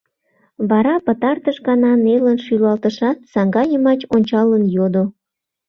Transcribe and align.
Вара 0.69 0.95
пытартыш 1.05 1.57
гана 1.67 1.91
нелын 2.05 2.37
шӱлалтышат, 2.45 3.17
саҥга 3.31 3.63
йымач 3.71 4.01
ончалын 4.15 4.63
йодо: 4.75 5.03